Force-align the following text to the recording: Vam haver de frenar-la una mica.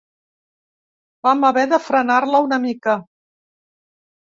Vam 1.27 1.45
haver 1.51 1.67
de 1.75 1.79
frenar-la 1.89 2.41
una 2.49 2.61
mica. 2.67 2.99